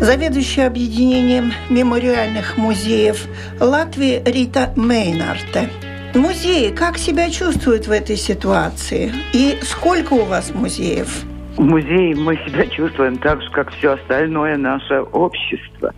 [0.00, 3.26] Заведующая объединением мемориальных музеев
[3.60, 5.68] Латвии Рита Мейнарте.
[6.14, 9.12] Музеи как себя чувствуют в этой ситуации?
[9.32, 11.24] И сколько у вас музеев?
[11.56, 15.94] В музее мы себя чувствуем так же, как все остальное наше общество.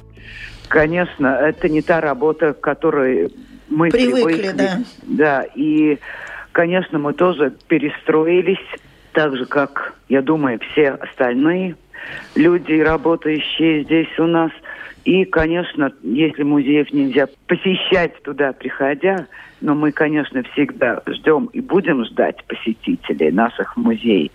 [0.68, 3.32] Конечно, это не та работа, к которой
[3.68, 4.34] мы привыкли.
[4.34, 4.78] привыкли да.
[5.02, 5.98] да, и,
[6.50, 8.58] конечно, мы тоже перестроились,
[9.12, 11.76] так же, как, я думаю, все остальные
[12.34, 14.50] люди, работающие здесь у нас.
[15.04, 19.26] И, конечно, если музеев нельзя посещать туда, приходя,
[19.60, 24.30] но мы, конечно, всегда ждем и будем ждать посетителей наших музеев.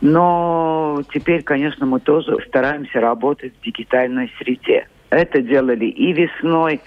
[0.00, 4.86] Но теперь, конечно, мы тоже стараемся работать в дигитальной среде.
[5.10, 6.80] Это делали и весной,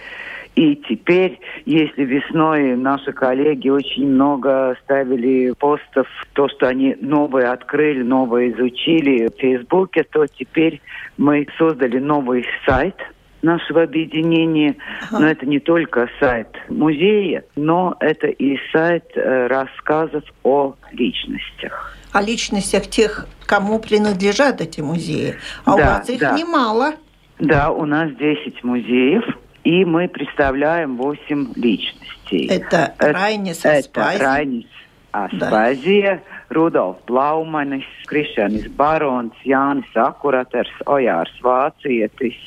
[0.56, 8.02] и теперь, если весной наши коллеги очень много ставили постов, то, что они новое открыли,
[8.02, 10.80] новое изучили в Фейсбуке, то теперь
[11.18, 12.96] мы создали новый сайт
[13.42, 14.76] нашего объединения.
[15.10, 15.20] Ага.
[15.20, 21.94] Но это не только сайт музея, но это и сайт э, рассказов о личностях.
[22.12, 25.34] О личностях тех, кому принадлежат эти музеи.
[25.66, 26.32] А да, у вас их да.
[26.32, 26.94] немало.
[27.38, 29.22] Да, у нас 10 музеев
[29.65, 32.47] и мы представляем 8 личностей.
[32.47, 34.15] Это, это Райнис Аспазия.
[34.15, 34.67] Это Райнис
[35.11, 36.55] Аспазия, да.
[36.55, 42.37] Rudolf Blaumanis, Krišjānis Barons, Jānis Akuraters, Ojārs Vācietis,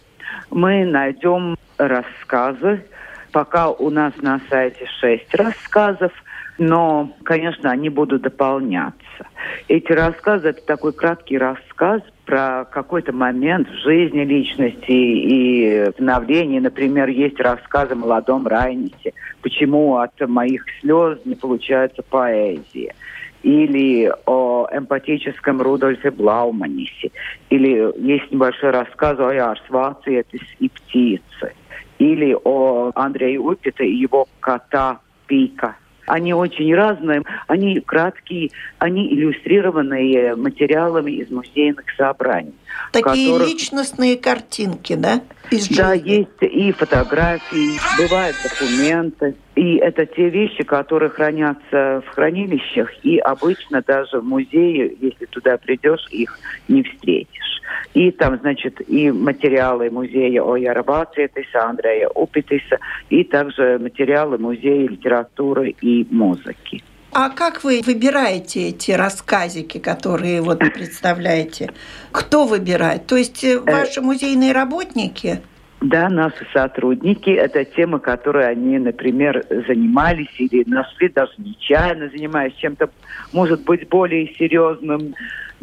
[0.51, 2.85] мы найдем рассказы.
[3.33, 6.13] Пока у нас на сайте шесть рассказов,
[6.59, 9.27] но, конечно, они будут дополняться.
[9.69, 16.61] Эти рассказы– это такой краткий рассказ про какой-то момент в жизни личности и становлении.
[16.61, 22.95] Например, есть рассказ о молодом Райнисе, почему от моих слез не получается поэзия.
[23.43, 27.11] Или о эмпатическом Рудольфе Блауманисе.
[27.51, 30.25] Или есть небольшой рассказ о Ярсвации
[30.61, 31.53] и птицы.
[31.99, 35.77] Или о Андрее Упите и его кота Пика
[36.07, 42.55] они очень разные, они краткие, они иллюстрированные материалами из музейных собраний.
[42.93, 43.49] Такие которых...
[43.49, 45.21] личностные картинки, да?
[45.51, 49.35] Из да, есть и фотографии, бывают документы.
[49.55, 55.57] И это те вещи, которые хранятся в хранилищах, и обычно даже в музее, если туда
[55.59, 56.39] придешь, их
[56.69, 57.54] не встретишь.
[57.95, 62.79] И там, значит, и материалы музея Ояра Бацветиса, Андрея Упитиса,
[63.09, 66.83] и также материалы музея литературы и музыки.
[67.13, 71.71] А как вы выбираете эти рассказики, которые вот представляете?
[72.11, 73.07] Кто выбирает?
[73.07, 75.41] То есть э, ваши музейные работники?
[75.81, 82.91] Да, наши сотрудники, это темы, которые они, например, занимались или нашли даже нечаянно, занимаясь чем-то,
[83.33, 85.15] может быть, более серьезным,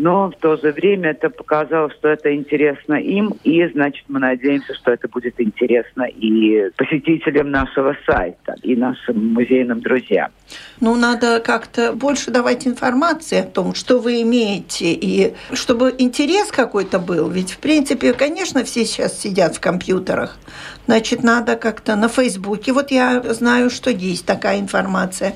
[0.01, 4.73] но в то же время это показало, что это интересно им, и, значит, мы надеемся,
[4.73, 10.31] что это будет интересно и посетителям нашего сайта, и нашим музейным друзьям.
[10.79, 16.97] Ну, надо как-то больше давать информации о том, что вы имеете, и чтобы интерес какой-то
[16.97, 17.29] был.
[17.29, 20.39] Ведь, в принципе, конечно, все сейчас сидят в компьютерах.
[20.87, 22.73] Значит, надо как-то на Фейсбуке.
[22.73, 25.35] Вот я знаю, что есть такая информация.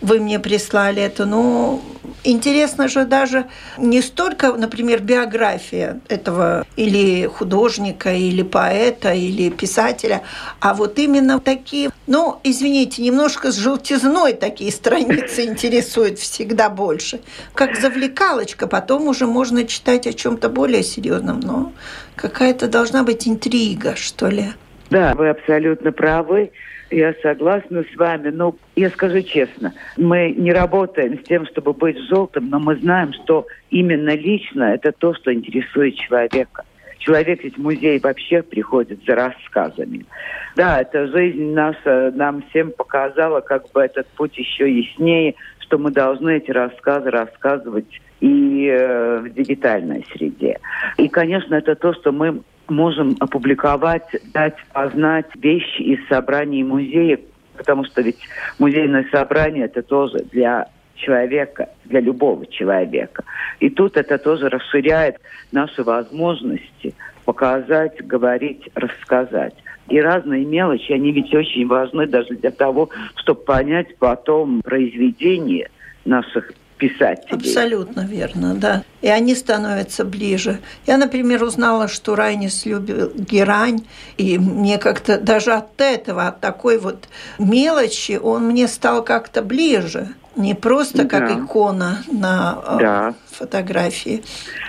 [0.00, 1.26] Вы мне прислали это.
[1.26, 1.82] Ну,
[2.22, 3.46] интересно же даже
[3.76, 10.22] не столько, например, биография этого или художника, или поэта, или писателя,
[10.60, 17.20] а вот именно такие, ну, извините, немножко с желтизной такие страницы интересуют всегда больше.
[17.54, 21.72] Как завлекалочка, потом уже можно читать о чем-то более серьезном, но
[22.16, 24.52] какая-то должна быть интрига, что ли.
[24.90, 26.52] Да, вы абсолютно правы.
[26.94, 28.28] Я согласна с вами.
[28.28, 33.12] Но я скажу честно, мы не работаем с тем, чтобы быть желтым, но мы знаем,
[33.12, 36.64] что именно лично это то, что интересует человека.
[36.98, 40.06] Человек ведь в музей вообще приходит за рассказами.
[40.54, 45.90] Да, эта жизнь наша нам всем показала как бы этот путь еще яснее, что мы
[45.90, 50.60] должны эти рассказы рассказывать и э, в дигитальной среде.
[50.96, 57.20] И, конечно, это то, что мы можем опубликовать, дать познать вещи из собраний музеев,
[57.56, 58.18] потому что ведь
[58.58, 63.24] музейное собрание это тоже для человека, для любого человека.
[63.60, 65.16] И тут это тоже расширяет
[65.52, 66.94] наши возможности
[67.24, 69.54] показать, говорить, рассказать.
[69.88, 75.68] И разные мелочи, они ведь очень важны даже для того, чтобы понять потом произведение
[76.04, 77.36] наших писателей.
[77.36, 78.82] Абсолютно верно, да.
[79.00, 80.60] И они становятся ближе.
[80.86, 83.84] Я, например, узнала, что Райнис любил герань,
[84.16, 90.08] и мне как-то даже от этого, от такой вот мелочи, он мне стал как-то ближе.
[90.36, 91.38] Не просто как да.
[91.38, 93.14] икона на э, да.
[93.30, 94.22] фотографии,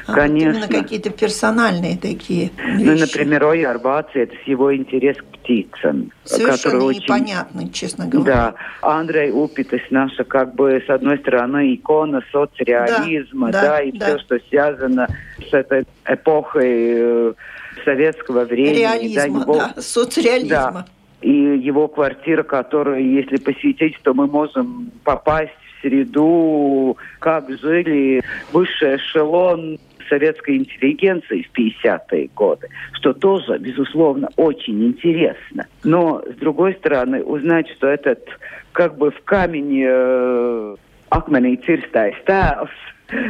[0.05, 0.59] а Конечно.
[0.59, 2.83] Вот именно какие-то персональные такие вещи.
[2.83, 6.11] Ну, например, Ой Арбаци, это его интерес к птицам.
[6.23, 7.01] Совершенно очень...
[7.01, 8.53] непонятный, честно говоря.
[8.81, 8.97] Да.
[8.97, 14.05] Андрей Упитас наша, как бы, с одной стороны, икона соцреализма, да, да, да и да.
[14.05, 15.07] все, что связано
[15.49, 17.33] с этой эпохой э,
[17.83, 18.79] советского времени.
[18.79, 19.55] Реализма, да, его...
[19.55, 20.49] да соцреализма.
[20.49, 20.85] Да
[21.21, 28.21] и его квартира, которую, если посетить, то мы можем попасть в среду, как жили
[28.51, 29.77] высший эшелон
[30.09, 35.67] советской интеллигенции в 50-е годы, что тоже, безусловно, очень интересно.
[35.83, 38.19] Но, с другой стороны, узнать, что этот
[38.71, 40.75] как бы в камень э,
[41.09, 42.13] Акмани Цирстай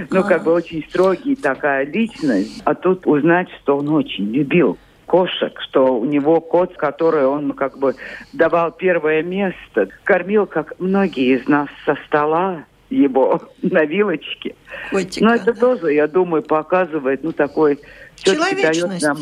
[0.09, 5.59] ну, как бы очень строгий такая личность, а тут узнать, что он очень любил кошек,
[5.61, 7.95] что у него кот, который он как бы
[8.33, 14.55] давал первое место, кормил, как многие из нас со стола его на вилочке.
[14.91, 15.25] Котика.
[15.25, 17.79] Но это тоже, я думаю, показывает, ну, такой...
[18.15, 19.03] Человечность.
[19.03, 19.17] Нам,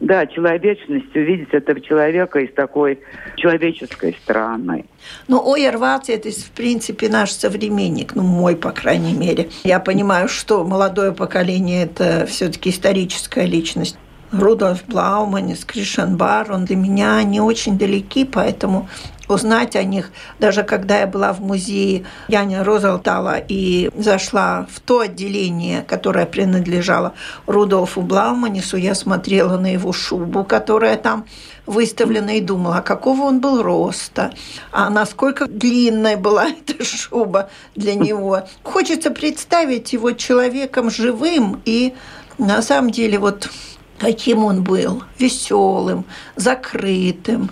[0.00, 3.00] да, человечность, увидеть этого человека из такой
[3.36, 4.84] человеческой стороны.
[5.26, 9.48] Ну, Ойер Ваци– это, в принципе, наш современник, ну, мой, по крайней мере.
[9.64, 13.98] Я понимаю, что молодое поколение– это все-таки историческая личность.
[14.32, 18.88] Рудольф Блауманис, Кришен Барон, для меня не очень далеки, поэтому
[19.28, 25.00] узнать о них, даже когда я была в музее Яни Розалтала и зашла в то
[25.00, 27.14] отделение, которое принадлежало
[27.46, 31.26] Рудольфу Блауманису, я смотрела на его шубу, которая там
[31.66, 34.32] выставлена, и думала, а какого он был роста,
[34.72, 38.42] а насколько длинная была эта шуба для него.
[38.62, 41.94] Хочется представить его человеком живым, и
[42.38, 43.50] на самом деле вот
[43.98, 46.04] каким он был, веселым,
[46.36, 47.50] закрытым.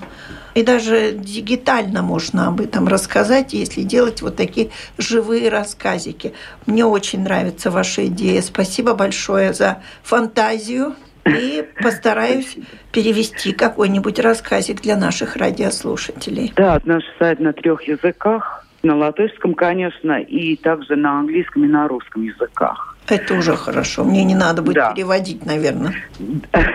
[0.54, 6.32] И даже дигитально можно об этом рассказать, если делать вот такие живые рассказики.
[6.64, 8.40] Мне очень нравится ваша идея.
[8.40, 10.94] Спасибо большое за фантазию.
[11.26, 12.56] И постараюсь
[12.92, 16.52] перевести какой-нибудь рассказик для наших радиослушателей.
[16.56, 18.64] Да, наш сайт на трех языках.
[18.82, 22.95] На латышском, конечно, и также на английском и на русском языках.
[23.08, 24.04] Это уже хорошо.
[24.04, 24.92] Мне не надо будет да.
[24.92, 25.94] переводить, наверное.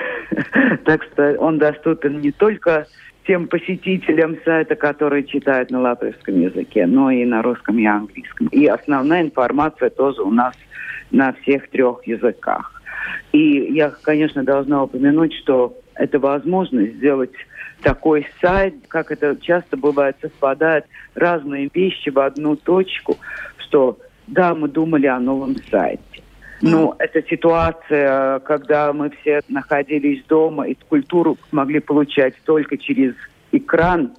[0.85, 2.87] Так что он доступен не только
[3.27, 8.47] тем посетителям сайта, которые читают на латышском языке, но и на русском и английском.
[8.47, 10.55] И основная информация тоже у нас
[11.11, 12.81] на всех трех языках.
[13.31, 17.31] И я, конечно, должна упомянуть, что это возможность сделать
[17.81, 20.85] такой сайт, как это часто бывает, совпадают
[21.15, 23.17] разные вещи в одну точку,
[23.57, 26.01] что да, мы думали о новом сайте.
[26.61, 33.13] Ну, это ситуация, когда мы все находились дома и культуру могли получать только через
[33.51, 34.11] экран.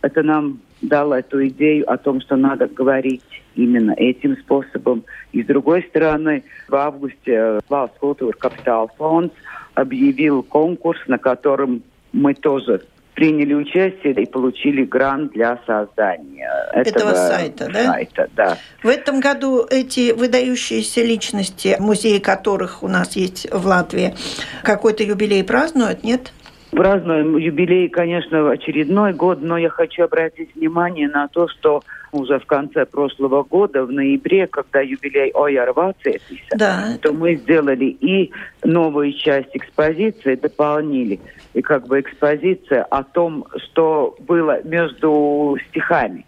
[0.00, 3.22] Это нам дал эту идею о том, что надо говорить
[3.54, 5.04] именно этим способом.
[5.32, 9.32] И с другой стороны, в августе Valsts культура Капитал фонд
[9.74, 12.82] объявил конкурс, на котором мы тоже
[13.14, 17.84] приняли участие и получили грант для создания этого, этого сайта, да?
[17.84, 18.28] сайта.
[18.34, 18.58] Да.
[18.82, 24.14] В этом году эти выдающиеся личности, музеи которых у нас есть в Латвии,
[24.62, 26.32] какой-то юбилей празднуют, нет?
[26.72, 32.46] Празднуем юбилей, конечно, очередной год, но я хочу обратить внимание на то, что уже в
[32.46, 36.22] конце прошлого года, в ноябре, когда юбилей Ойарвации,
[36.56, 36.96] да.
[37.02, 38.32] то мы сделали и
[38.64, 41.20] новую часть экспозиции, дополнили.
[41.52, 46.24] И как бы экспозиция о том, что было между стихами.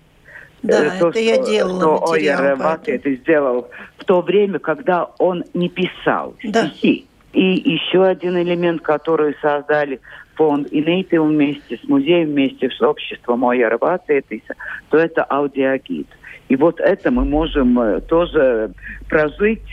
[0.62, 5.04] Да, э, то, это что, я делала что Ойер это сделал в то время, когда
[5.18, 6.68] он не писал да.
[6.68, 7.06] стихи.
[7.34, 10.00] И еще один элемент, который создали
[10.36, 14.54] фонд Инейты вместе с музеем, вместе с обществом Вацетиса,
[14.88, 16.06] то это аудиогид.
[16.48, 18.70] И вот это мы можем э, тоже
[19.08, 19.66] прожить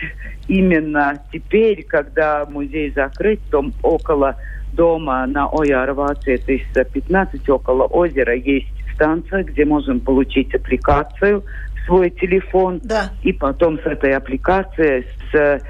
[0.48, 4.38] именно теперь, когда музей закрыт, там около
[4.74, 11.44] дома на Ойера Вацетиса 15, около озера есть станция, где можем получить аппликацию
[11.86, 12.80] свой телефон.
[12.84, 13.10] Да.
[13.22, 15.62] И потом с этой аппликацией, с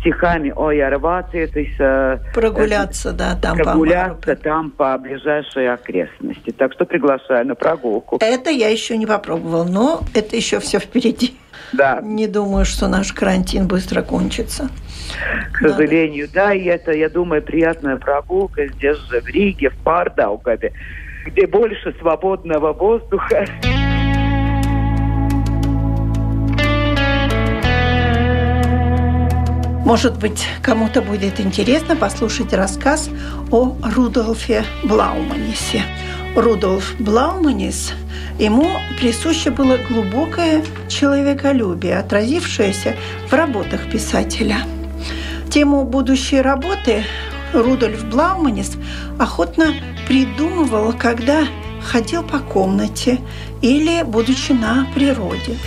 [0.00, 1.78] стихами о Ярвате, то есть...
[1.78, 6.50] Э, прогуляться, да, там прогуляться по там по ближайшей окрестности.
[6.50, 8.18] Так что приглашаю на прогулку.
[8.20, 11.36] Это я еще не попробовал, но это еще все впереди.
[11.72, 12.00] Да.
[12.02, 14.68] Не думаю, что наш карантин быстро кончится.
[15.52, 20.72] К сожалению, да, и это, я думаю, приятная прогулка здесь же, в Риге, в Пардаугаве,
[21.26, 23.46] где больше свободного воздуха.
[29.90, 33.10] Может быть, кому-то будет интересно послушать рассказ
[33.50, 35.82] о Рудольфе Блауманисе.
[36.36, 37.90] Рудольф Блауманис,
[38.38, 38.70] ему
[39.00, 42.94] присуще было глубокое человеколюбие, отразившееся
[43.28, 44.58] в работах писателя.
[45.50, 47.04] Тему будущей работы
[47.52, 48.76] Рудольф Блауманис
[49.18, 49.74] охотно
[50.06, 51.48] придумывал, когда
[51.82, 53.18] ходил по комнате
[53.60, 55.58] или будучи на природе.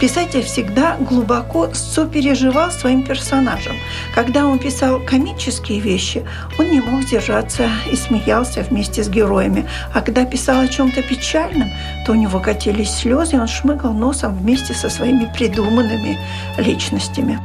[0.00, 3.76] Писатель всегда глубоко сопереживал своим персонажам.
[4.14, 6.24] Когда он писал комические вещи,
[6.58, 9.68] он не мог сдержаться и смеялся вместе с героями.
[9.92, 11.68] А когда писал о чем-то печальном,
[12.06, 16.18] то у него катились слезы, и он шмыгал носом вместе со своими придуманными
[16.56, 17.38] личностями.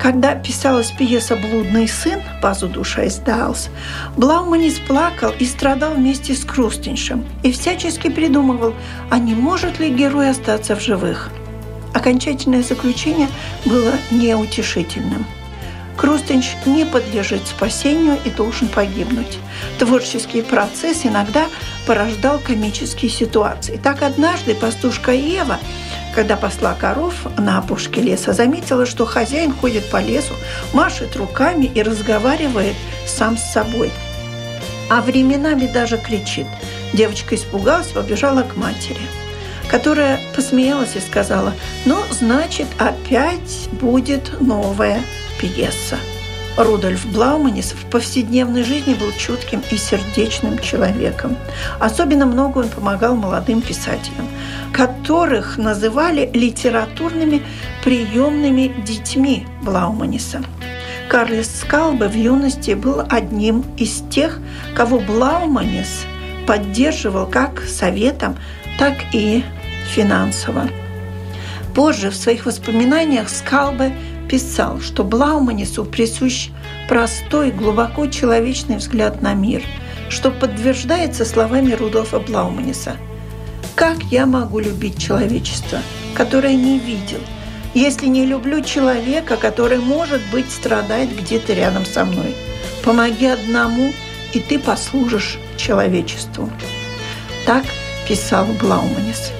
[0.00, 3.68] Когда писалась пьеса «Блудный сын» Пазу душа издался,
[4.16, 8.74] Блауманис плакал и страдал вместе с Крустиншем и всячески придумывал,
[9.10, 11.30] а не может ли герой остаться в живых.
[11.98, 13.26] Окончательное заключение
[13.64, 15.26] было неутешительным.
[15.96, 19.40] Крустенч не подлежит спасению и должен погибнуть.
[19.80, 21.46] Творческий процесс иногда
[21.88, 23.80] порождал комические ситуации.
[23.82, 25.58] Так однажды пастушка Ева,
[26.14, 30.34] когда посла коров на опушке леса, заметила, что хозяин ходит по лесу,
[30.72, 32.76] машет руками и разговаривает
[33.08, 33.90] сам с собой.
[34.88, 36.46] А временами даже кричит.
[36.92, 39.02] Девочка испугалась, побежала к матери–
[39.68, 41.52] которая посмеялась и сказала,
[41.84, 45.02] ну, значит, опять будет новая
[45.40, 45.98] пьеса.
[46.58, 51.36] Рудольф Блауманис в повседневной жизни был чутким и сердечным человеком.
[51.78, 54.26] Особенно много он помогал молодым писателям,
[54.72, 57.42] которых называли литературными
[57.84, 60.42] приемными детьми Блауманиса.
[61.08, 64.40] Карлес Скалбе в юности был одним из тех,
[64.74, 66.06] кого Блауманис
[66.44, 68.36] поддерживал как советом,
[68.78, 69.44] так и
[69.88, 70.68] финансово.
[71.74, 73.92] Позже в своих воспоминаниях Скалбе
[74.28, 76.48] писал, что Блауманису присущ
[76.88, 79.62] простой, глубоко человечный взгляд на мир,
[80.08, 82.96] что подтверждается словами Рудольфа Блауманиса.
[83.74, 85.78] «Как я могу любить человечество,
[86.14, 87.20] которое не видел,
[87.74, 92.34] если не люблю человека, который, может быть, страдает где-то рядом со мной?
[92.84, 93.92] Помоги одному,
[94.32, 96.50] и ты послужишь человечеству».
[97.46, 97.64] Так
[98.08, 99.32] писал Блауманис.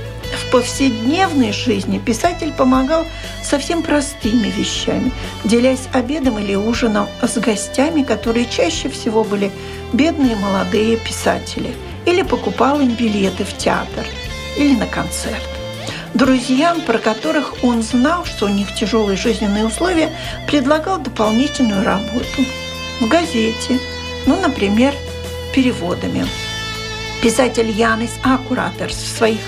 [0.49, 3.05] В повседневной жизни писатель помогал
[3.43, 5.13] совсем простыми вещами,
[5.45, 9.53] делясь обедом или ужином с гостями, которые чаще всего были
[9.93, 11.75] бедные молодые писатели,
[12.07, 14.07] или покупал им билеты в театр
[14.57, 15.47] или на концерт.
[16.15, 20.11] Друзьям, про которых он знал, что у них тяжелые жизненные условия,
[20.47, 22.47] предлагал дополнительную работу
[23.03, 23.79] в газете,
[24.25, 24.95] ну, например,
[25.55, 26.27] переводами.
[27.21, 29.41] Писатель Янис Акуратерс в своих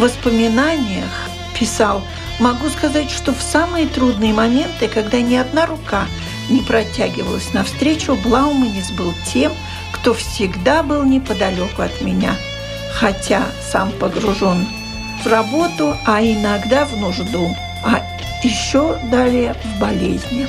[0.00, 1.28] воспоминаниях
[1.58, 2.02] писал,
[2.40, 6.06] могу сказать, что в самые трудные моменты, когда ни одна рука
[6.48, 9.52] не протягивалась навстречу, Блауманис был тем,
[9.92, 12.34] кто всегда был неподалеку от меня,
[12.94, 14.66] хотя сам погружен
[15.22, 17.54] в работу, а иногда в нужду,
[17.84, 18.02] а
[18.42, 20.48] еще далее в болезни.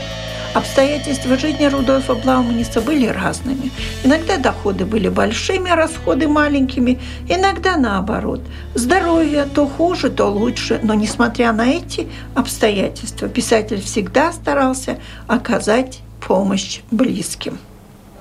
[0.54, 3.72] Обстоятельства жизни Рудольфа Блауманиса были разными.
[4.04, 8.42] Иногда доходы были большими, расходы маленькими, иногда наоборот.
[8.76, 16.82] Здоровье то хуже, то лучше, но несмотря на эти обстоятельства, писатель всегда старался оказать помощь
[16.92, 17.58] близким.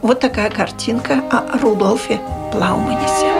[0.01, 2.21] Вот такая картинка о Рудольфе
[2.53, 3.40] Блауманисе.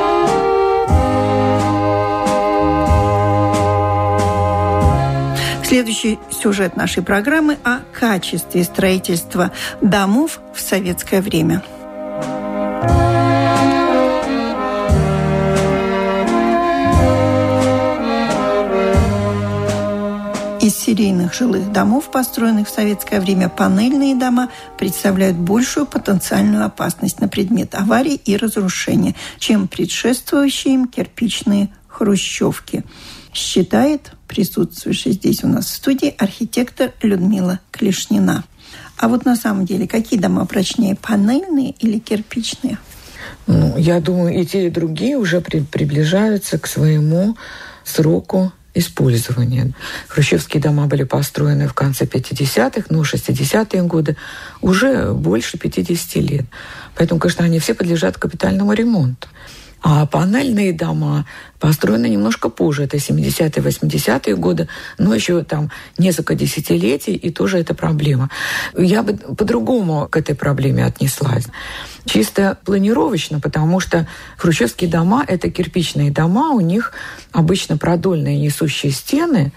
[5.71, 11.63] Следующий сюжет нашей программы о качестве строительства домов в советское время.
[20.61, 27.29] Из серийных жилых домов, построенных в советское время, панельные дома представляют большую потенциальную опасность на
[27.29, 32.83] предмет аварий и разрушения, чем предшествующие им кирпичные хрущевки–
[33.33, 38.45] считает присутствующий здесь у нас в студии архитектор Людмила Клешнина.
[38.97, 42.79] А вот на самом деле, какие дома прочнее, панельные или кирпичные?
[43.47, 47.37] Ну, я думаю, и те, и другие уже при, приближаются к своему
[47.85, 49.73] сроку использования.
[50.09, 54.17] Хрущевские дома были построены в конце 50-х, ну, 60-е годы,
[54.61, 56.45] уже больше 50 лет.
[56.95, 59.29] Поэтому, конечно, они все подлежат капитальному ремонту.
[59.83, 61.27] А панельные дома
[61.59, 64.69] построены немножко позже, это 70-е, 80-е годы,
[64.99, 68.31] но еще там несколько десятилетий, и тоже это проблема.
[68.77, 71.47] Я бы по-другому к этой проблеме отнеслась.
[72.05, 74.07] Чисто планировочно, потому что
[74.37, 76.93] хрущевские дома– это кирпичные дома, у них
[77.33, 79.53] обычно продольные несущие стены,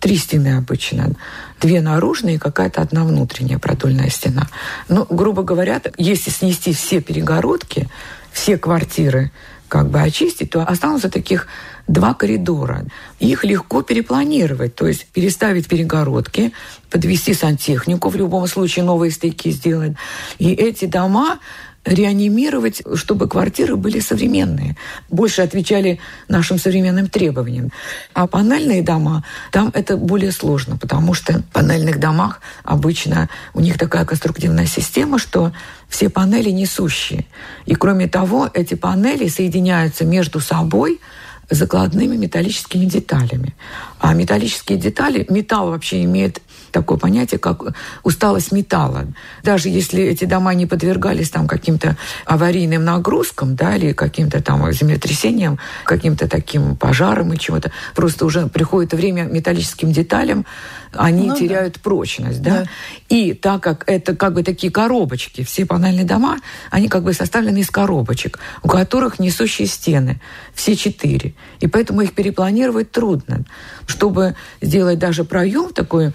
[0.00, 1.12] три стены обычно,
[1.60, 4.46] две наружные и какая-то одна внутренняя продольная стена.
[4.88, 7.88] Ну, грубо говоря, если снести все перегородки,
[8.32, 9.32] все квартиры,
[9.68, 11.46] как бы очистить, то останутся таких
[11.86, 12.84] два коридора.
[13.20, 16.52] Их легко перепланировать, то есть переставить перегородки,
[16.90, 19.92] подвести сантехнику, в любом случае новые стыки сделать.
[20.38, 21.38] И эти дома
[21.86, 24.76] реанимировать, чтобы квартиры были современные,
[25.08, 27.70] больше отвечали нашим современным требованиям.
[28.12, 33.78] А панельные дома, там это более сложно, потому что в панельных домах обычно у них
[33.78, 35.52] такая конструктивная система, что
[35.88, 37.26] все панели несущие.
[37.66, 41.00] И кроме того, эти панели соединяются между собой
[41.48, 43.54] закладными металлическими деталями.
[44.00, 46.42] А металлические детали, металл вообще имеет
[46.76, 47.62] такое понятие, как
[48.02, 49.06] усталость металла.
[49.42, 55.58] Даже если эти дома не подвергались там каким-то аварийным нагрузкам, да, или каким-то там землетрясениям,
[55.84, 60.44] каким-то таким пожарам и чего-то, просто уже приходит время металлическим деталям,
[60.92, 61.80] они ну, теряют да.
[61.82, 62.50] прочность, да?
[62.50, 62.66] да.
[63.08, 66.38] И так как это как бы такие коробочки, все панельные дома,
[66.70, 70.20] они как бы составлены из коробочек, у которых несущие стены,
[70.54, 71.34] все четыре.
[71.60, 73.44] И поэтому их перепланировать трудно.
[73.86, 76.12] Чтобы сделать даже проем такой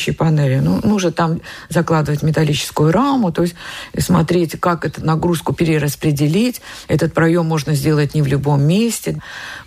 [0.00, 3.54] несущей панели, ну, нужно там закладывать металлическую раму, то есть
[3.98, 6.60] смотреть, как эту нагрузку перераспределить.
[6.88, 9.20] Этот проем можно сделать не в любом месте.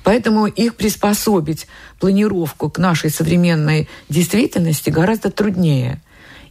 [0.03, 1.67] Поэтому их приспособить,
[1.99, 6.01] планировку к нашей современной действительности гораздо труднее.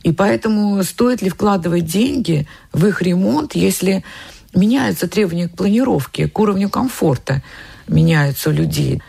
[0.03, 4.03] И поэтому стоит ли вкладывать деньги в их ремонт, если
[4.55, 7.43] меняются требования к планировке, к уровню комфорта
[7.87, 9.03] меняются у людей.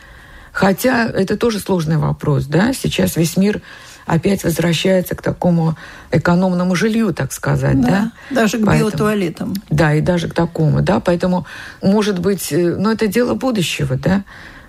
[0.51, 2.45] Хотя это тоже сложный вопрос.
[2.45, 2.73] Да?
[2.73, 3.61] Сейчас весь мир
[4.05, 5.75] опять возвращается к такому
[6.11, 7.79] экономному жилью, так сказать.
[7.81, 8.11] Да, да?
[8.31, 9.53] Даже к Поэтому, биотуалетам.
[9.69, 10.81] Да, и даже к такому.
[10.81, 10.99] Да?
[10.99, 11.45] Поэтому,
[11.81, 13.95] может быть, э, ну, это дело будущего.
[13.95, 14.23] Да?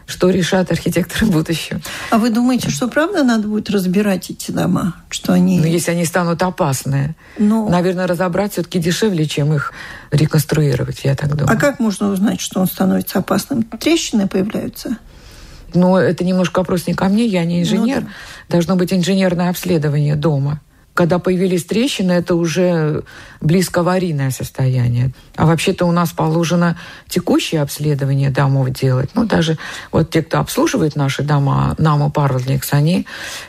[0.06, 1.80] что решат архитекторы будущего.
[2.10, 4.96] А вы думаете, что правда надо будет разбирать эти дома?
[5.08, 5.58] Что они...
[5.58, 7.14] Ну, если они станут опасные.
[7.38, 7.64] Но...
[7.64, 7.70] Ну.
[7.70, 9.72] Наверное, разобрать все-таки дешевле, чем их
[10.10, 11.56] реконструировать, я так думаю.
[11.56, 13.62] А как можно узнать, что он становится опасным?
[13.62, 14.98] Трещины появляются?
[15.74, 18.02] Ну, это немножко вопрос не ко мне, я не инженер.
[18.02, 18.12] Ну, да.
[18.48, 20.60] Должно быть инженерное обследование дома.
[20.94, 23.02] Когда появились трещины, это уже
[23.40, 25.12] близко аварийное состояние.
[25.34, 26.78] А вообще-то у нас положено
[27.08, 29.10] текущее обследование домов делать.
[29.14, 29.58] Ну, даже
[29.90, 33.06] вот те, кто обслуживает наши дома, НАМО Парлникс, они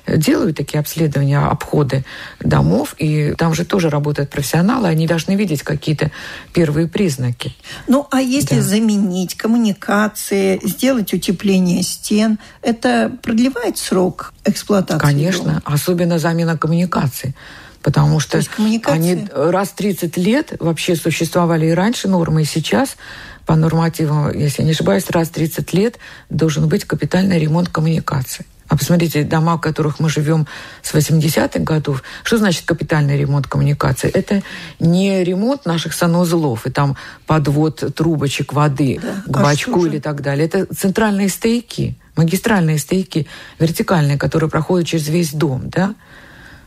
[0.08, 2.03] делают такие обследования, обходы
[2.39, 6.12] домов, и там же тоже работают профессионалы, они должны видеть какие-то
[6.51, 7.55] первые признаки.
[7.88, 8.62] Ну, а если да.
[8.63, 15.05] заменить коммуникации, сделать утепление стен, это продлевает срок эксплуатации?
[15.05, 15.62] Конечно, дома?
[15.65, 17.35] особенно замена коммуникаций
[17.82, 18.41] потому что
[18.86, 22.98] они раз 30 лет вообще существовали и раньше нормы, и сейчас
[23.45, 28.45] по нормативам, если не ошибаюсь, раз 30 лет должен быть капитальный ремонт коммуникаций.
[28.67, 30.48] А посмотрите, дома, в которых мы живем
[30.82, 34.10] с 80-х годов, что значит капитальный ремонт коммуникаций?
[34.10, 34.41] Это
[34.80, 39.32] не ремонт наших санузлов и там подвод трубочек воды да.
[39.32, 40.48] к а бачку или так далее.
[40.48, 43.28] Это центральные стояки магистральные стояки,
[43.60, 45.95] вертикальные, которые проходят через весь дом, да?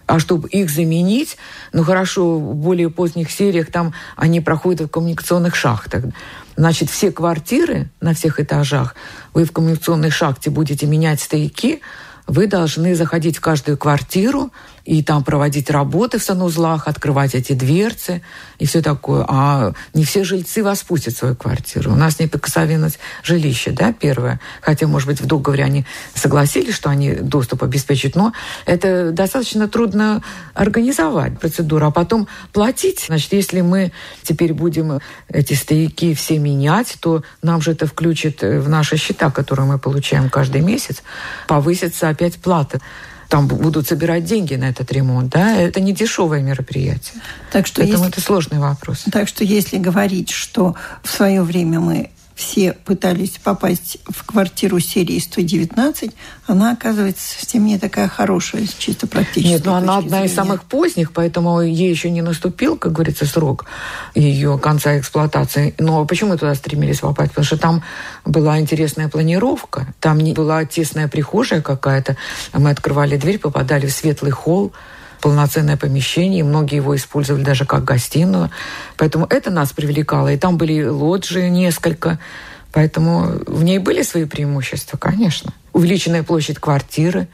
[0.08, 1.36] А чтобы их заменить,
[1.74, 6.04] ну хорошо, в более поздних сериях там они проходят в коммуникационных шахтах.
[6.56, 8.96] Значит, все квартиры на всех этажах,
[9.34, 11.82] вы в коммуникационной шахте будете менять стояки,
[12.26, 14.50] вы должны заходить в каждую квартиру,
[14.88, 18.22] и там проводить работы в санузлах, открывать эти дверцы
[18.58, 19.22] и все такое.
[19.28, 21.92] А не все жильцы вас пустят в свою квартиру.
[21.92, 24.40] У нас неприкосновенность жилища, да, первое.
[24.62, 28.32] Хотя, может быть, в договоре они согласились, что они доступ обеспечат, но
[28.64, 30.22] это достаточно трудно
[30.54, 33.04] организовать процедуру, а потом платить.
[33.08, 38.70] Значит, если мы теперь будем эти стояки все менять, то нам же это включит в
[38.70, 41.02] наши счета, которые мы получаем каждый месяц,
[41.46, 42.80] повысится опять плата
[43.28, 47.20] там будут собирать деньги на этот ремонт, да, это не дешевое мероприятие.
[47.52, 49.04] Так что Поэтому если, это сложный вопрос.
[49.12, 55.18] Так что если говорить, что в свое время мы все пытались попасть в квартиру серии
[55.18, 56.12] 119,
[56.46, 59.54] она оказывается совсем не такая хорошая, чисто практически.
[59.54, 60.26] Нет, но ну, она одна зрения.
[60.26, 63.64] из самых поздних, поэтому ей еще не наступил, как говорится, срок
[64.14, 65.74] ее конца эксплуатации.
[65.80, 67.32] Но почему мы туда стремились попасть?
[67.32, 67.82] Потому что там
[68.24, 72.16] была интересная планировка, там не была тесная прихожая какая-то.
[72.52, 74.72] Мы открывали дверь, попадали в светлый холл,
[75.20, 78.50] полноценное помещение, и многие его использовали даже как гостиную.
[78.96, 80.32] Поэтому это нас привлекало.
[80.32, 82.18] И там были лоджии несколько.
[82.72, 85.52] Поэтому в ней были свои преимущества, конечно.
[85.72, 87.28] Увеличенная площадь квартиры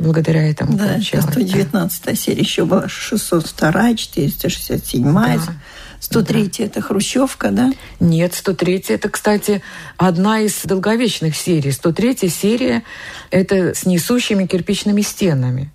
[0.00, 1.26] благодаря этому да, получалось.
[1.26, 2.14] 119 да.
[2.14, 5.38] серия еще была 602, 467, да.
[6.00, 6.64] 103 да.
[6.64, 7.70] это Хрущевка, да?
[8.00, 9.62] Нет, 103 это, кстати,
[9.96, 11.70] одна из долговечных серий.
[11.70, 12.82] 103 серия
[13.30, 15.70] это с несущими кирпичными стенами.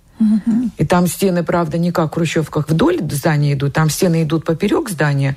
[0.78, 4.88] И там стены, правда, не как в хрущевках вдоль здания идут, там стены идут поперек
[4.88, 5.36] здания,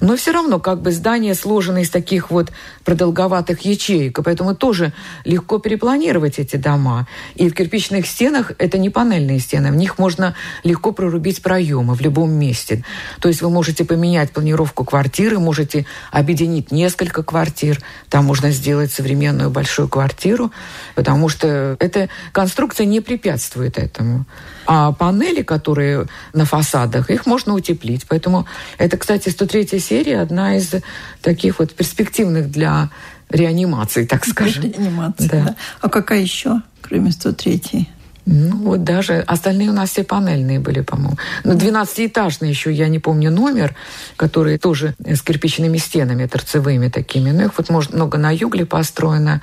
[0.00, 2.52] но все равно как бы здание сложено из таких вот
[2.84, 4.92] продолговатых ячеек, и поэтому тоже
[5.24, 7.08] легко перепланировать эти дома.
[7.34, 12.00] И в кирпичных стенах это не панельные стены, в них можно легко прорубить проемы в
[12.00, 12.84] любом месте.
[13.20, 19.50] То есть вы можете поменять планировку квартиры, можете объединить несколько квартир, там можно сделать современную
[19.50, 20.52] большую квартиру,
[20.94, 24.19] потому что эта конструкция не препятствует этому.
[24.66, 28.06] А панели, которые на фасадах, их можно утеплить.
[28.08, 28.46] Поэтому
[28.78, 30.74] это, кстати, 103 серия, одна из
[31.22, 32.90] таких вот перспективных для
[33.30, 34.64] реанимации, так скажем.
[34.64, 35.44] Реанимации, да.
[35.44, 35.56] да.
[35.80, 37.88] А какая еще, кроме 103
[38.26, 41.16] ну, вот даже остальные у нас все панельные были, по-моему.
[41.42, 43.74] Но 12-этажный еще, я не помню номер,
[44.16, 47.32] который тоже с кирпичными стенами торцевыми такими.
[47.32, 49.40] Ну, их вот, может, много на югле построено,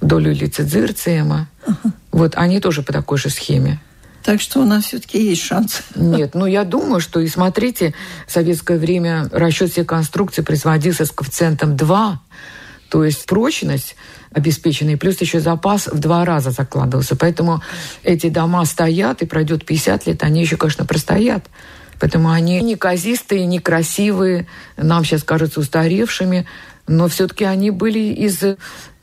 [0.00, 1.48] вдоль улицы Дзирциема.
[1.66, 1.92] Uh-huh.
[2.12, 3.78] Вот они тоже по такой же схеме.
[4.24, 5.82] Так что у нас все-таки есть шанс.
[5.94, 7.94] Нет, ну я думаю, что и смотрите,
[8.26, 12.22] в советское время расчет всех конструкций производился с коэффициентом 2,
[12.88, 13.96] то есть прочность
[14.30, 17.16] обеспеченный, плюс еще запас в два раза закладывался.
[17.16, 17.62] Поэтому
[18.02, 21.44] эти дома стоят, и пройдет 50 лет, они еще, конечно, простоят.
[22.00, 26.46] Поэтому они не казистые, не красивые, нам сейчас кажутся устаревшими,
[26.86, 28.42] но все-таки они были из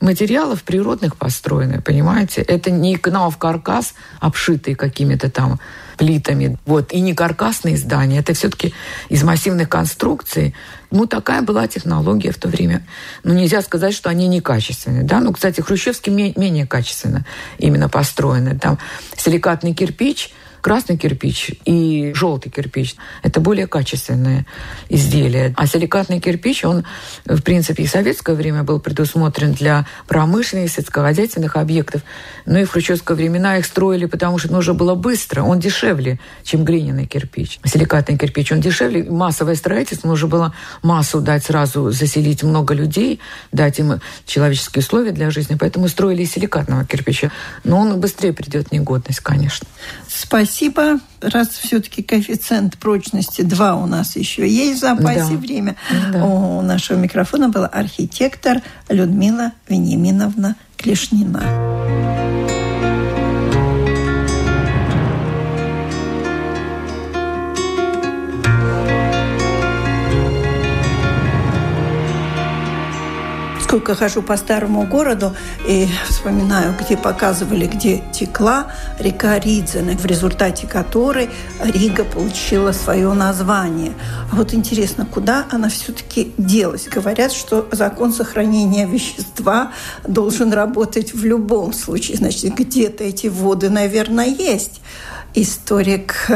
[0.00, 2.42] материалов природных построены, понимаете?
[2.42, 5.58] Это не кнав каркас, обшитый какими-то там
[5.96, 8.72] плитами, вот, и не каркасные здания, это все-таки
[9.08, 10.54] из массивных конструкций.
[10.90, 12.86] Ну, такая была технология в то время.
[13.24, 15.20] Ну, нельзя сказать, что они некачественные, да?
[15.20, 17.24] Ну, кстати, хрущевский менее качественно
[17.58, 18.58] именно построены.
[18.58, 18.78] Там
[19.16, 20.30] силикатный кирпич–
[20.62, 22.94] красный кирпич и желтый кирпич.
[23.22, 24.46] Это более качественные
[24.88, 25.52] изделия.
[25.56, 26.84] А силикатный кирпич, он,
[27.26, 32.02] в принципе, и в советское время был предусмотрен для промышленных, сельскохозяйственных объектов.
[32.46, 35.42] Но и в хрущевское времена их строили, потому что нужно было быстро.
[35.42, 37.58] Он дешевле, чем глиняный кирпич.
[37.64, 39.02] Силикатный кирпич, он дешевле.
[39.02, 43.18] Массовое строительство нужно было массу дать сразу, заселить много людей,
[43.50, 45.56] дать им человеческие условия для жизни.
[45.58, 47.32] Поэтому строили из силикатного кирпича.
[47.64, 49.66] Но он быстрее придет в негодность, конечно.
[50.08, 50.51] Спасибо.
[51.20, 55.36] Раз все-таки коэффициент прочности 2 у нас еще есть в запасе да.
[55.36, 55.76] время.
[56.12, 56.24] Да.
[56.24, 61.42] У нашего микрофона была архитектор Людмила Вениаминовна Клешнина.
[73.72, 75.34] Сколько хожу по старому городу
[75.66, 78.66] и вспоминаю, где показывали, где текла
[78.98, 81.30] река Ридзена, в результате которой
[81.64, 83.94] Рига получила свое название.
[84.30, 86.86] А вот интересно, куда она все-таки делась?
[86.86, 89.72] Говорят, что закон сохранения вещества
[90.06, 92.18] должен работать в любом случае.
[92.18, 94.82] Значит, где-то эти воды, наверное, есть.
[95.32, 96.28] Историк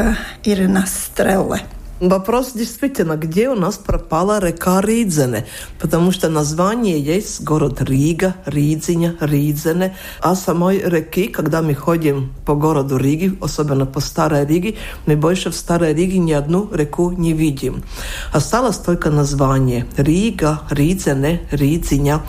[0.43, 1.59] Ирина Стрелла.
[1.99, 5.47] Вопрос действительно, где у нас пропала река Ридзене,
[5.79, 12.53] потому что название есть город Рига, Ридзиня, Ридзене, а самой реки, когда мы ходим по
[12.53, 14.75] городу Риги, особенно по Старой Риге,
[15.07, 17.83] мы больше в Старой Риге ни одну реку не видим.
[18.31, 22.21] Осталось только название Рига, Ридзене, Ридзиня.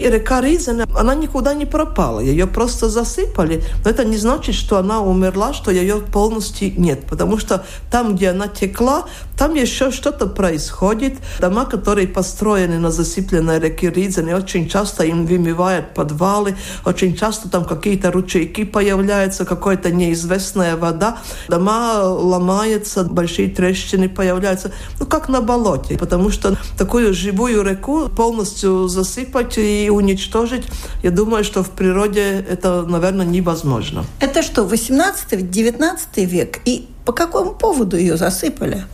[0.00, 4.78] И река Ридзене, она никуда не пропала, ее просто засыпали, но это не значит, что
[4.78, 9.04] она умерла, что ее полностью нет, потому что там, где она текла,
[9.38, 11.14] там еще что-то происходит.
[11.40, 17.64] Дома, которые построены на засыпленной реке Ридзене, очень часто им вымывают подвалы, очень часто там
[17.64, 21.18] какие-то ручейки появляются, какая-то неизвестная вода.
[21.48, 24.72] Дома ломаются, большие трещины появляются.
[25.00, 30.64] Ну, как на болоте, потому что такую живую реку полностью засыпать и уничтожить,
[31.02, 34.04] я думаю, что в природе это, наверное, невозможно.
[34.20, 36.60] Это что, 18-19 век?
[36.64, 38.84] И по какому поводу ее засыпали?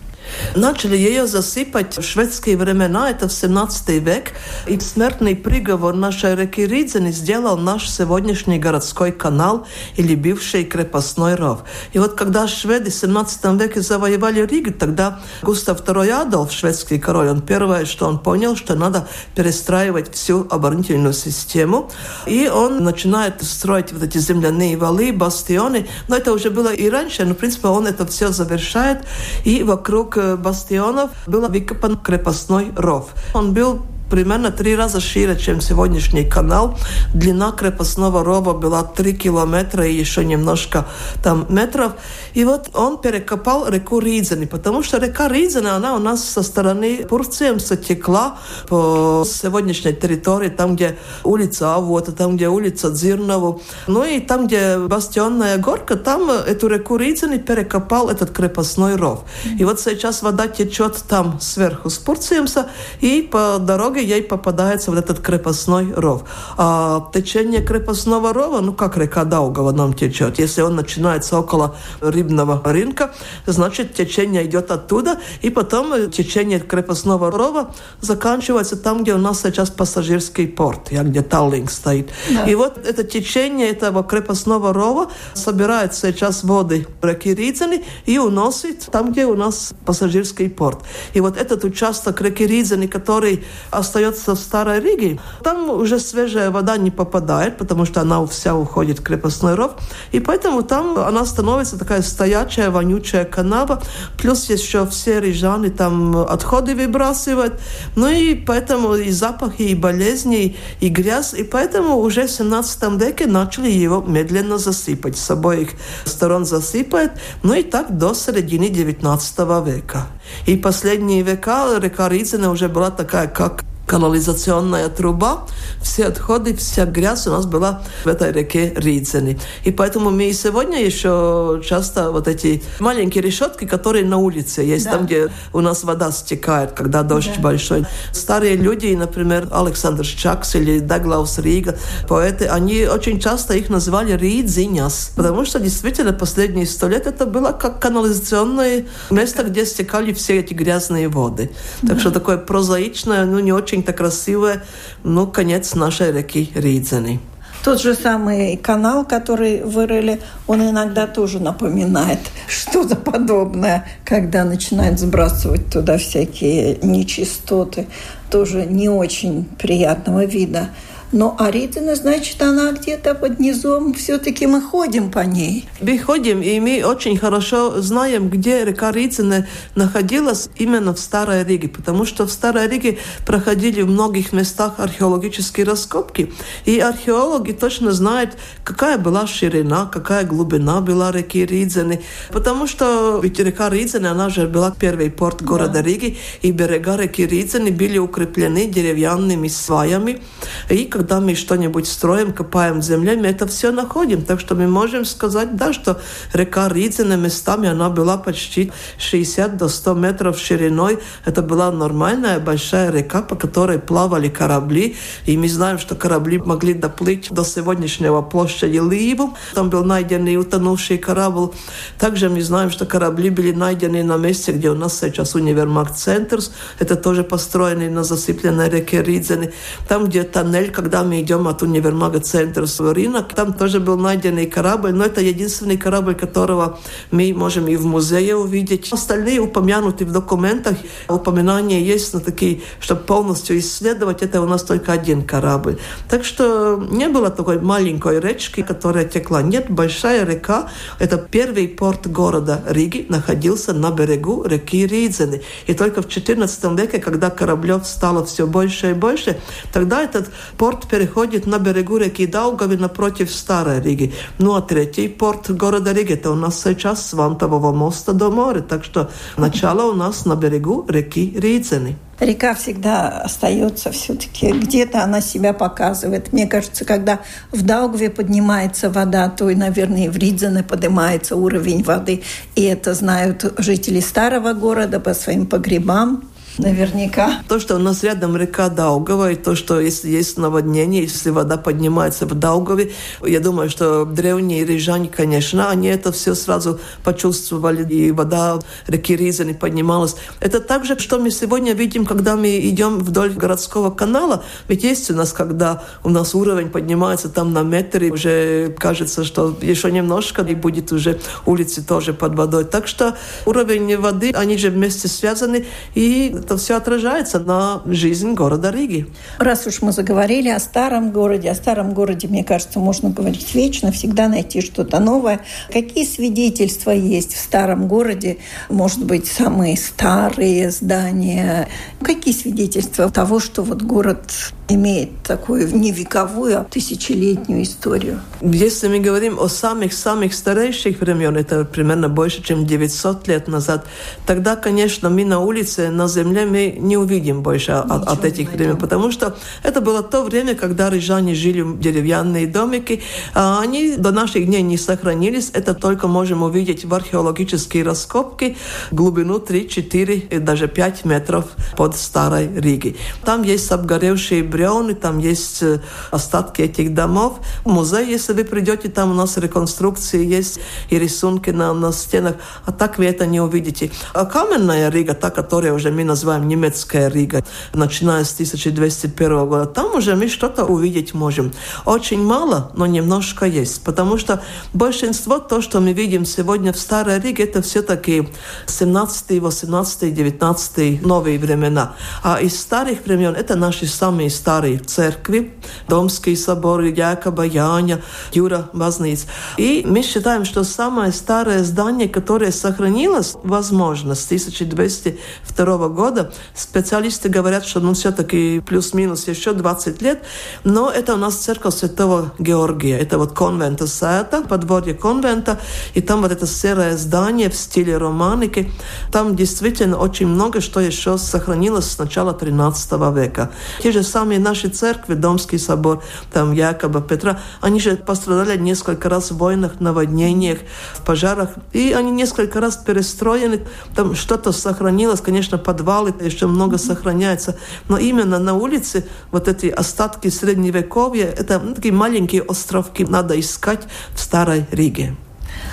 [0.54, 4.32] Начали ее засыпать в шведские времена, это в 17 век,
[4.66, 11.60] и смертный приговор нашей реки Ридзени сделал наш сегодняшний городской канал или бывший крепостной ров.
[11.92, 17.28] И вот когда шведы в 17 веке завоевали Ригу, тогда Густав II Адольф, шведский король,
[17.28, 21.90] он первое, что он понял, что надо перестраивать всю оборонительную систему,
[22.26, 27.24] и он начинает строить вот эти земляные валы, бастионы, но это уже было и раньше,
[27.24, 29.04] но в принципе он это все завершает,
[29.44, 33.10] и вокруг бастионов был выкопан крепостной ров.
[33.34, 36.76] Он был примерно три раза шире, чем сегодняшний канал.
[37.14, 40.86] Длина крепостного рова была три километра и еще немножко
[41.22, 41.92] там метров.
[42.34, 47.06] И вот он перекопал реку Ридзени, потому что река Ридзени, она у нас со стороны
[47.08, 53.62] Пурцемса текла по сегодняшней территории, там, где улица Авота, там, где улица Дзирнову.
[53.86, 59.24] Ну и там, где Бастионная горка, там эту реку Ридзени перекопал этот крепостной ров.
[59.58, 62.68] И вот сейчас вода течет там сверху с Пурцемса,
[63.00, 66.22] и по дороге дороге ей попадается вот этот крепостной ров.
[66.56, 72.60] А течение крепостного рова, ну как река Даугава нам течет, если он начинается около рыбного
[72.64, 73.10] рынка,
[73.46, 79.70] значит течение идет оттуда, и потом течение крепостного рова заканчивается там, где у нас сейчас
[79.70, 82.10] пассажирский порт, где Таллинг стоит.
[82.30, 82.44] Да.
[82.44, 89.12] И вот это течение этого крепостного рова собирает сейчас воды реки Ридзени и уносит там,
[89.12, 90.78] где у нас пассажирский порт.
[91.14, 93.44] И вот этот участок реки Ридзени, который
[93.88, 98.98] остается в Старой Риге, там уже свежая вода не попадает, потому что она вся уходит
[98.98, 99.72] в крепостной ров,
[100.12, 103.82] и поэтому там она становится такая стоячая, вонючая канава,
[104.18, 107.54] плюс еще все рижаны там отходы выбрасывают,
[107.96, 113.26] ну и поэтому и запахи, и болезни, и грязь, и поэтому уже в 17 веке
[113.26, 115.70] начали его медленно засыпать, с обоих
[116.04, 120.06] сторон засыпают, ну и так до середины 19 века.
[120.46, 125.46] И последние века река Ризина уже была такая, как канализационная труба,
[125.82, 129.40] все отходы, вся грязь у нас была в этой реке Ридзени.
[129.64, 134.84] И поэтому мы и сегодня еще часто вот эти маленькие решетки, которые на улице есть,
[134.84, 134.92] да.
[134.92, 137.42] там, где у нас вода стекает, когда дождь да.
[137.42, 137.86] большой.
[138.12, 145.12] Старые люди, например, Александр Чакс или Даглаус Рига, поэты, они очень часто их называли Ридзиняс,
[145.16, 150.52] потому что действительно последние сто лет это было как канализационное место, где стекали все эти
[150.52, 151.50] грязные воды.
[151.80, 151.98] Так да.
[151.98, 154.62] что такое прозаичное, ну не очень очень-то красивое,
[155.04, 157.20] ну, конец нашей реки Ридзени.
[157.64, 165.70] Тот же самый канал, который вырыли, он иногда тоже напоминает что-то подобное, когда начинают сбрасывать
[165.72, 167.86] туда всякие нечистоты,
[168.30, 170.68] тоже не очень приятного вида.
[171.10, 175.66] Но Аритина, значит, она где-то под низом, все-таки мы ходим по ней.
[175.80, 181.68] Мы ходим, и мы очень хорошо знаем, где река Рицина находилась именно в Старой Риге,
[181.68, 186.30] потому что в Старой Риге проходили в многих местах археологические раскопки,
[186.66, 193.38] и археологи точно знают, какая была ширина, какая глубина была реки Ридзены, потому что ведь
[193.38, 195.82] река Ридзены, она же была первый порт города да.
[195.82, 200.20] Риги, и берега реки Ридзены были укреплены деревянными сваями,
[200.68, 204.22] и когда мы что-нибудь строим, копаем в земле, мы это все находим.
[204.22, 206.00] Так что мы можем сказать, да, что
[206.32, 210.98] река Ридзина местами она была почти 60 до 100 метров шириной.
[211.24, 214.96] Это была нормальная большая река, по которой плавали корабли.
[215.24, 219.36] И мы знаем, что корабли могли доплыть до сегодняшнего площади Ливу.
[219.54, 221.52] Там был найденный утонувший корабль.
[222.00, 226.50] Также мы знаем, что корабли были найдены на месте, где у нас сейчас универмаг Центрс.
[226.80, 229.52] Это тоже построенный на засыпленной реке Ридзене.
[229.86, 233.98] Там, где тоннель, как когда мы идем от универмага центра в рынок, там тоже был
[233.98, 236.78] найденный корабль, но это единственный корабль, которого
[237.10, 238.90] мы можем и в музее увидеть.
[238.90, 240.78] Остальные упомянуты в документах.
[241.08, 245.76] Упоминания есть, но такие, чтобы полностью исследовать, это у нас только один корабль.
[246.08, 249.42] Так что не было такой маленькой речки, которая текла.
[249.42, 250.70] Нет, большая река.
[250.98, 255.42] Это первый порт города Риги находился на берегу реки Ридзены.
[255.66, 259.38] И только в XIV веке, когда кораблев стало все больше и больше,
[259.70, 264.12] тогда этот порт переходит на берегу реки Даугави напротив Старой Риги.
[264.38, 268.60] Ну а третий порт города Риги, это у нас сейчас с Вантового моста до моря.
[268.60, 271.96] Так что начало у нас на берегу реки Ридзены.
[272.20, 276.32] Река всегда остается все-таки, где-то она себя показывает.
[276.32, 277.20] Мне кажется, когда
[277.52, 282.22] в Даугве поднимается вода, то и, наверное, и в Ридзене поднимается уровень воды.
[282.56, 286.24] И это знают жители старого города по своим погребам
[286.58, 287.42] наверняка.
[287.48, 291.56] То, что у нас рядом река Даугава, и то, что если есть наводнение, если вода
[291.56, 292.92] поднимается в Даугаве,
[293.24, 299.52] я думаю, что древние рижане, конечно, они это все сразу почувствовали, и вода реки Ризани
[299.52, 300.16] поднималась.
[300.40, 304.44] Это также, что мы сегодня видим, когда мы идем вдоль городского канала.
[304.68, 309.24] Ведь есть у нас, когда у нас уровень поднимается там на метр, и уже кажется,
[309.24, 312.64] что еще немножко, и будет уже улицы тоже под водой.
[312.64, 313.16] Так что
[313.46, 319.06] уровень воды, они же вместе связаны, и это все отражается на жизнь города Риги.
[319.38, 323.92] Раз уж мы заговорили о старом городе, о старом городе, мне кажется, можно говорить вечно,
[323.92, 325.40] всегда найти что-то новое.
[325.70, 328.38] Какие свидетельства есть в старом городе?
[328.70, 331.68] Может быть, самые старые здания?
[332.00, 338.20] Какие свидетельства того, что вот город имеет такую не вековую, а тысячелетнюю историю.
[338.42, 343.86] Если мы говорим о самых-самых старейших времен, это примерно больше, чем 900 лет назад,
[344.26, 348.76] тогда, конечно, мы на улице, на земле мы не увидим больше от, от этих времен,
[348.76, 353.02] потому что это было то время, когда рижане жили в деревянные домики,
[353.34, 355.50] а они до наших дней не сохранились.
[355.54, 358.56] Это только можем увидеть в археологические раскопки
[358.90, 362.96] глубину 3, 4 и даже 5 метров под Старой Риги.
[363.24, 365.78] Там есть обгоревшие бревны, там есть э,
[366.10, 367.38] остатки этих домов.
[367.64, 370.58] Музей, если вы придете, там у нас реконструкции есть
[370.90, 372.34] и рисунки на, на стенах,
[372.66, 373.92] а так вы это не увидите.
[374.14, 379.94] А каменная Рига, та, которая уже мы называем немецкая Рига, начиная с 1201 года, там
[379.94, 381.52] уже мы что-то увидеть можем.
[381.84, 384.42] Очень мало, но немножко есть, потому что
[384.74, 388.28] большинство то, что мы видим сегодня в Старой Риге, это все-таки
[388.66, 391.94] 17, 18, 19 новые времена.
[392.24, 395.52] А из старых времен это наши самые старые старые церкви,
[395.88, 398.00] Домский собор, Якоба, Яня,
[398.32, 399.26] Юра, Базниц.
[399.58, 407.66] И мы считаем, что самое старое здание, которое сохранилось, возможно, с 1202 года, специалисты говорят,
[407.66, 410.22] что ну все-таки плюс-минус еще 20 лет,
[410.64, 412.98] но это у нас церковь Святого Георгия.
[412.98, 415.60] Это вот конвента Сета, подворье конвента,
[415.92, 418.72] и там вот это серое здание в стиле романики.
[419.12, 423.50] Там действительно очень много, что еще сохранилось с начала 13 века.
[423.82, 429.08] Те же самые и наши церкви, Домский собор, там Якоба, Петра, они же пострадали несколько
[429.08, 430.58] раз в войнах, наводнениях,
[430.94, 433.60] в пожарах, и они несколько раз перестроены,
[433.94, 440.28] там что-то сохранилось, конечно, подвалы еще много сохраняется, но именно на улице вот эти остатки
[440.28, 443.82] средневековья, это ну, такие маленькие островки надо искать
[444.14, 445.16] в Старой Риге.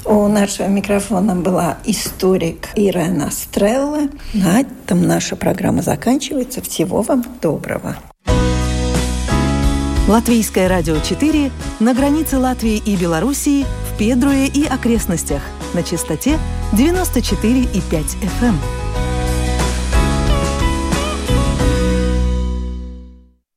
[0.04, 4.10] У нашего микрофона была историк Ирена Стрелла.
[4.34, 6.62] На этом наша программа заканчивается.
[6.62, 7.96] Всего вам доброго.
[10.08, 15.42] Латвийское радио 4 на границе Латвии и Белоруссии в Педруе и окрестностях
[15.74, 16.38] на частоте
[16.74, 18.85] 94,5 FM.